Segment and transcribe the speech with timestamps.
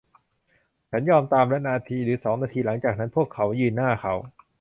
[0.89, 4.13] ฉันยอมตาม และนาทีหรือสองนาทีหลังจากนั้นพวกเขายืนหน้าเขา